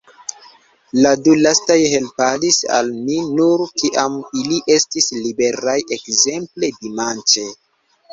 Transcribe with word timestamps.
La 1.05 1.09
du 1.25 1.33
lastaj 1.41 1.75
helpadis 1.91 2.57
al 2.77 2.89
ni 3.09 3.17
nur 3.39 3.63
kiam 3.81 4.15
ili 4.39 4.57
estis 4.77 5.11
liberaj, 5.27 5.77
ekzemple 5.99 6.71
dimanĉe. 6.79 7.45